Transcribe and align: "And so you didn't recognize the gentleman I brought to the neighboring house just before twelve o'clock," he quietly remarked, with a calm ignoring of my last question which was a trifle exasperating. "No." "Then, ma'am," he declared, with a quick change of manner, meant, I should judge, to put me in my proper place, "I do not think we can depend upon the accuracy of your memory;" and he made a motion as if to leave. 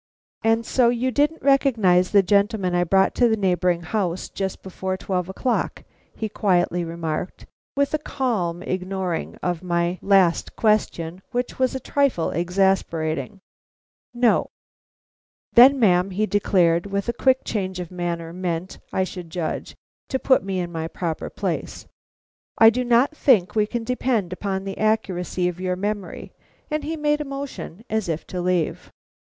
"And 0.43 0.65
so 0.65 0.89
you 0.89 1.11
didn't 1.11 1.43
recognize 1.43 2.09
the 2.09 2.23
gentleman 2.23 2.73
I 2.73 2.83
brought 2.83 3.13
to 3.13 3.27
the 3.29 3.37
neighboring 3.37 3.83
house 3.83 4.29
just 4.29 4.63
before 4.63 4.97
twelve 4.97 5.29
o'clock," 5.29 5.83
he 6.15 6.27
quietly 6.27 6.83
remarked, 6.83 7.45
with 7.75 7.93
a 7.93 7.99
calm 7.99 8.63
ignoring 8.63 9.35
of 9.43 9.61
my 9.61 9.99
last 10.01 10.55
question 10.55 11.21
which 11.29 11.59
was 11.59 11.75
a 11.75 11.79
trifle 11.79 12.31
exasperating. 12.31 13.41
"No." 14.11 14.49
"Then, 15.53 15.79
ma'am," 15.79 16.09
he 16.09 16.25
declared, 16.25 16.87
with 16.87 17.07
a 17.07 17.13
quick 17.13 17.43
change 17.45 17.79
of 17.79 17.91
manner, 17.91 18.33
meant, 18.33 18.79
I 18.91 19.03
should 19.03 19.29
judge, 19.29 19.75
to 20.09 20.17
put 20.17 20.43
me 20.43 20.59
in 20.59 20.71
my 20.71 20.87
proper 20.87 21.29
place, 21.29 21.85
"I 22.57 22.71
do 22.71 22.83
not 22.83 23.15
think 23.15 23.53
we 23.53 23.67
can 23.67 23.83
depend 23.83 24.33
upon 24.33 24.63
the 24.63 24.79
accuracy 24.79 25.47
of 25.47 25.61
your 25.61 25.75
memory;" 25.75 26.31
and 26.71 26.83
he 26.83 26.97
made 26.97 27.21
a 27.21 27.23
motion 27.23 27.85
as 27.87 28.09
if 28.09 28.25
to 28.25 28.41
leave. 28.41 28.91